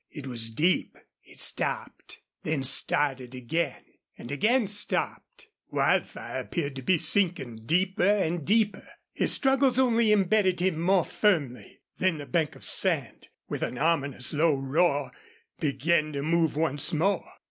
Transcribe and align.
It 0.09 0.25
was 0.25 0.49
deep. 0.49 0.97
It 1.23 1.39
stopped 1.39 2.17
then 2.41 2.63
started 2.63 3.35
again 3.35 3.83
and 4.17 4.31
again 4.31 4.67
stopped. 4.67 5.45
Wildfire 5.69 6.39
appeared 6.39 6.75
to 6.77 6.81
be 6.81 6.97
sinking 6.97 7.57
deeper 7.67 8.09
and 8.09 8.43
deeper. 8.43 8.87
His 9.13 9.31
struggles 9.31 9.77
only 9.77 10.11
embedded 10.11 10.59
him 10.59 10.79
more 10.81 11.05
firmly. 11.05 11.81
Then 11.99 12.17
the 12.17 12.25
bank 12.25 12.55
of 12.55 12.63
sand, 12.63 13.27
with 13.47 13.61
an 13.61 13.77
ominous, 13.77 14.33
low 14.33 14.55
roar, 14.57 15.11
began 15.59 16.13
to 16.13 16.23
move 16.23 16.55
once 16.55 16.91
more. 16.93 17.31